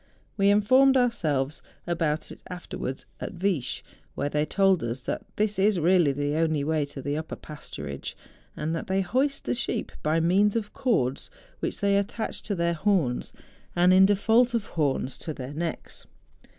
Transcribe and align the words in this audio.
We 0.35 0.49
informed 0.49 0.97
ourselves 0.97 1.61
about 1.85 2.31
it 2.31 2.41
afterwards 2.49 3.05
at 3.19 3.35
Viesch, 3.35 3.83
where 4.15 4.29
they 4.29 4.47
told 4.47 4.83
us 4.83 5.01
that 5.01 5.23
this 5.35 5.59
is 5.59 5.79
really 5.79 6.11
the 6.11 6.37
only 6.37 6.63
way 6.63 6.85
to 6.85 7.03
the 7.03 7.15
upper 7.15 7.35
pasturage; 7.35 8.13
that 8.55 8.87
they 8.87 9.01
hoist 9.01 9.45
the 9.45 9.53
sheep 9.53 9.91
by 10.01 10.19
means 10.19 10.55
of 10.55 10.73
cords, 10.73 11.29
which 11.59 11.81
they 11.81 11.97
attach 11.99 12.41
to 12.41 12.55
their 12.55 12.73
horns, 12.73 13.31
and 13.75 13.93
in 13.93 14.07
default 14.07 14.55
of 14.55 14.65
horns, 14.73 15.19
to 15.19 15.35
their 15.35 15.53
necks. 15.53 16.07